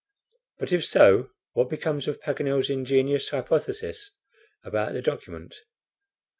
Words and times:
But 0.57 0.71
if 0.73 0.83
so, 0.83 1.29
what 1.53 1.69
becomes 1.69 2.07
of 2.07 2.19
Paganel's 2.19 2.71
ingenious 2.71 3.29
hypothesis 3.29 4.09
about 4.63 4.93
the 4.93 5.01
document? 5.03 5.53